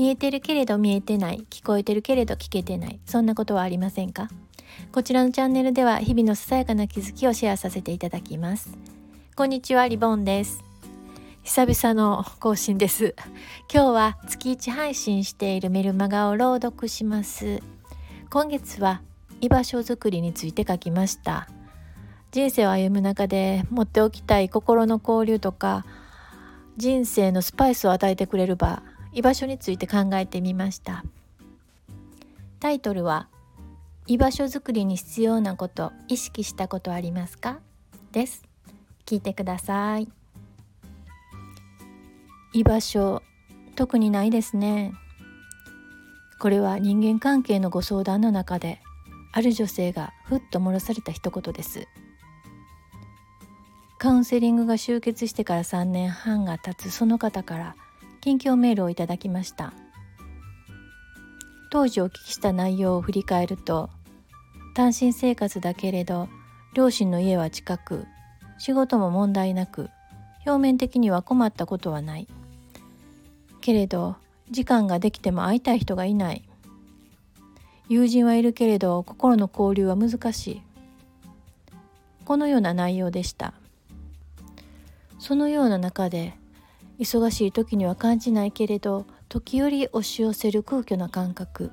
[0.00, 4.30] 見えてるけれど見えてない聞こえてるけれど聞けてないそんなことはありませんか？
[4.92, 8.70] こちらのチャンネルでは日々のささやかな気づきをシェアさせていただきます。
[9.36, 10.64] こんにちはリボンです。
[11.42, 13.14] 久々の更新です。
[13.70, 17.60] 今日は月1配信しているメルマガを朗読します。
[18.30, 19.02] 今月は
[19.42, 21.46] 居場所づくりについて書きました。
[22.32, 25.84] 人生を歩む中で持っておきたい心の交流とか
[26.78, 28.82] 人生のスパイスを与えてくれる場
[29.12, 31.04] 居場所について考えてみました。
[32.60, 33.28] タイトルは
[34.06, 37.58] 居場所づくりに必要なこと意識したことありますか？
[38.12, 38.44] です。
[39.06, 40.08] 聞いてください。
[42.52, 43.22] 居場所
[43.76, 44.92] 特にないですね。
[46.38, 48.80] これは人間関係のご相談の中で
[49.32, 51.86] ある女性がふっと漏らされた一言です。
[53.98, 57.76] カウンセリングが終結してから3年半が経つその方から
[58.20, 59.72] 近況メールをいただきました。
[61.70, 63.90] 当時お聞きした内容を振り返ると
[64.74, 66.28] 単身生活だけれど
[66.74, 68.06] 両親の家は近く
[68.58, 69.88] 仕事も問題なく
[70.44, 72.28] 表面的には困ったことはない。
[73.60, 74.16] けれど
[74.50, 76.44] 時間ができても会いたい人がいない。
[77.88, 80.62] 友人はいるけれど心の交流は難しい。
[82.24, 83.54] このような内容でした。
[85.18, 86.34] そのような中で
[87.00, 91.72] 忙しい時には感じないけれど時折押し寄せる空虚な感覚。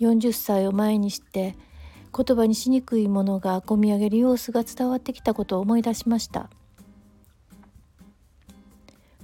[0.00, 1.54] 40歳を前にして
[2.16, 6.48] 言葉にしにくいものがこみ上げる様子が伝わってきたことを思い出しました。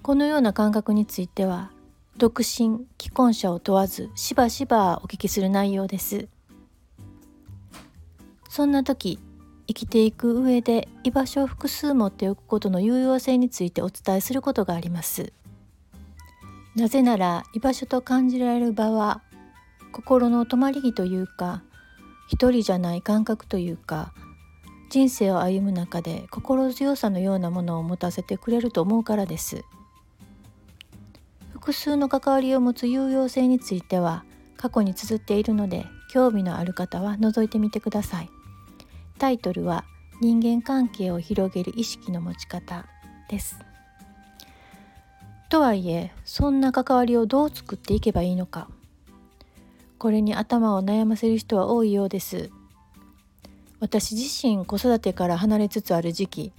[0.02, 1.70] このような感覚については
[2.18, 6.28] 独身既婚者を問わずしばしばお聞きする内容です。
[8.50, 9.18] そんな時
[9.68, 15.34] 生きていく上で居場所を複数持っておくことの有用性についてお伝えすることがあります。
[16.74, 19.20] なぜなら居場所と感じられる場は
[19.92, 21.62] 心の止まり木というか
[22.28, 24.14] 一人じゃない感覚というか
[24.88, 29.64] 人生を歩む中で心強さのようなものを持たせてくれると思うからです。
[31.52, 34.24] 複数の関わりを持つ有用性については
[34.56, 38.30] 過去に綴っているので興味のある方は覗いてみてください。
[39.18, 39.84] タイトルは
[40.20, 42.86] 人間関係を広げる意識の持ち方
[43.28, 43.58] です。
[45.48, 48.68] とはいえそんな関わりをどう作っていけばいいのか。
[49.98, 52.50] これに頭を悩ませる人は多いようです。
[53.80, 56.52] 私自身子育てから離れつつある時期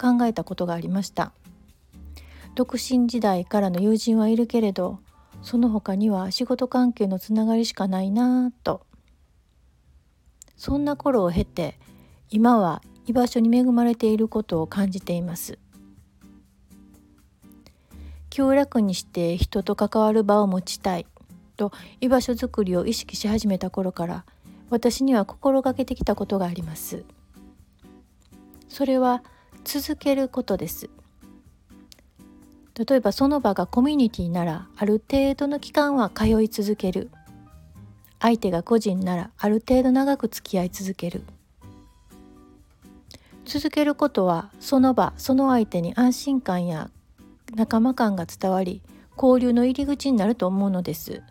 [0.00, 1.32] 考えたことがありました。
[2.54, 5.00] 独身時代からの友人はいるけれど
[5.42, 8.86] その他には仕事関係のつながりしかないなぁと。
[10.56, 11.78] そんな頃を経て
[12.34, 15.58] 今は居場所に恵まれていることを感じています。
[18.30, 21.06] 気を楽にして人と関わる場を持ちたい。
[21.58, 24.24] と居場所づくりを意識し始めた頃から
[24.70, 27.04] 私には心がけてきたことがあります。
[28.66, 29.22] それは
[29.64, 30.88] 続けることです。
[32.74, 37.10] 例えばその場がコミュニティならある程度の期間は通い続ける。
[38.18, 41.24] 相手が個人ならある程度長く付き合い続ける。
[43.44, 46.90] 続けることはその場その相手に安心感や
[47.54, 48.82] 仲間感が伝わり
[49.16, 51.22] 交流の入り口になると思うのです。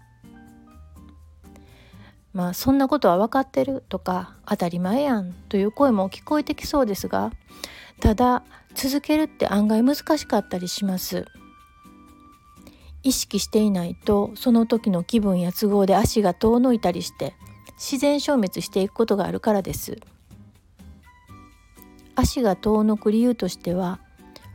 [2.34, 7.32] まあそんなことは分かってるとか当たり前やんという声も聞こえてきそうですが
[8.00, 11.26] ただ続けるって案外難しかったりします。
[13.04, 17.34] 意識していないとその時の気分や都合で足が遠のいたりして
[17.72, 19.98] 自然消滅していくことがあるからです。
[22.16, 24.00] 足が遠のく理由としては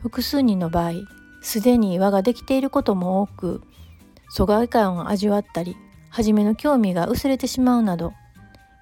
[0.01, 0.91] 複数人の場合
[1.41, 3.61] すでに輪ができていることも多く
[4.29, 5.75] 疎外感を味わったり
[6.09, 8.13] 初めの興味が薄れてしまうなど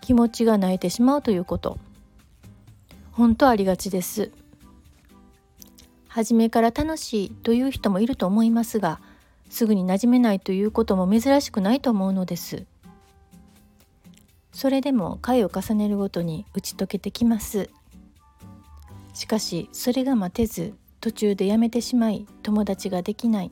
[0.01, 1.79] 気持ちが泣いてしまうということ。
[3.11, 4.31] 本当ありがちです。
[6.07, 9.01] 初めから楽しいという人もいると思いますが
[9.49, 12.65] すぐに馴染めないということも珍しくないと思うのです。
[14.53, 17.69] それでも回を重ねるごとに打ち解けてきます。
[19.15, 23.51] しかしそれが待てず途中でやめてしまい友達ができない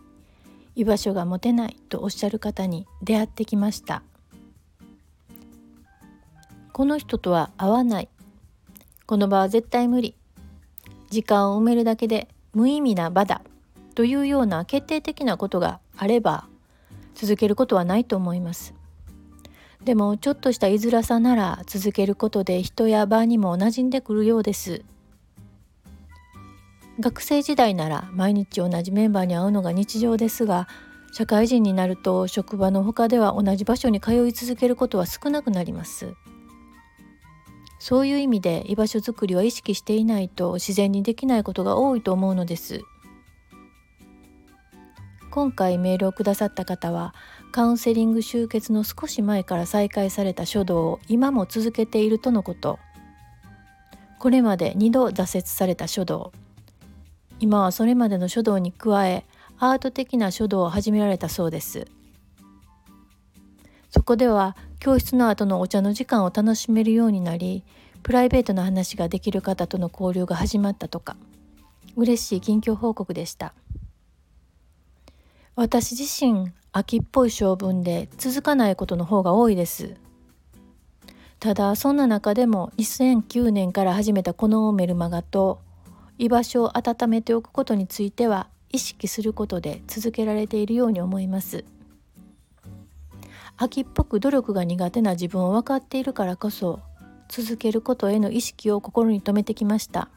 [0.75, 4.03] 居場所が持てないとおっしゃる方に出会ってきました。
[6.73, 8.09] この人とは会わない。
[9.05, 10.15] この場は絶対無理。
[11.11, 13.43] 時間を埋めるだけで無意味な場だ
[13.93, 16.47] というような決定的なことがあれば
[17.13, 18.73] 続けることはないと思います。
[19.85, 24.83] でもちょっとした居づらさなら続けることで人や場にも馴染んでくるようです。
[26.99, 30.67] 学生時代なら毎日同じメンバーに会うのが日常ですが
[31.11, 36.13] 社会人になると職場の他では同じ場所に通い続けることは少なくなります。
[37.79, 42.81] そういう意味で居場所づくりは意識していないと自然にできないことが多いと思うのです。
[45.31, 47.13] 今回メールをくださった方は
[47.51, 52.79] カウンセリング終結の少し前から再開された書道を今も続けているとのこと。
[54.19, 56.31] これまで2度挫折された書道。
[57.39, 59.25] 今はそれまでの書道に加え
[59.59, 61.87] アート的な書道を始められたそうです。
[63.89, 67.63] そこでは教室の後のお茶の時間を楽しめるようになり
[68.01, 71.15] プライベートな話ができる方との交流が始まったとか。
[71.95, 73.53] 嬉しい近況報告でした。
[75.55, 79.95] 私自身秋っぽい性分で続かないことの方が多いです。
[81.39, 85.59] ただそんな中でも2009年から始めたこのメルマガと
[86.17, 91.65] 居場所を温めておくことについては意識することで続けられているように思います。
[93.57, 96.79] 秋っぽく努力が苦手な自分を分かっているからこそ
[97.29, 100.09] 続けることへの意識を心に留めてきました。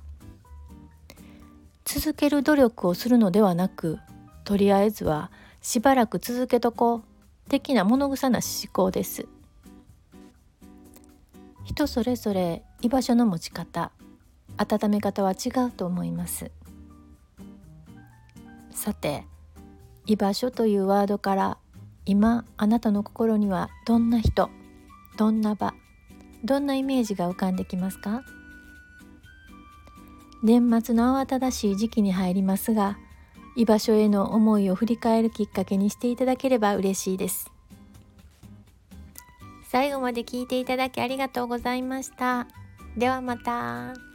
[1.84, 3.99] 続ける努力をするのではなく
[4.44, 5.31] とりあえずは
[5.62, 9.26] しばらく続けとこう的な物臭な思考です。
[11.64, 13.90] 人それぞれ居場所の持ち方
[14.58, 16.50] 温め方は違うと思います
[18.70, 19.24] さて
[20.06, 21.58] 居場所というワードから
[22.04, 24.50] 今あなたの心にはどんな人
[25.16, 25.74] どんな場
[26.44, 28.22] どんなイメージが浮かんできますか？
[30.42, 32.98] 年末の慌ただしい時期に入りますが
[33.56, 37.50] 居場所への思いを振り返るきっかけにしていただければ嬉しいです
[39.68, 42.46] 最後まで聞いていただきありがとうございました。
[42.96, 44.05] ではまた。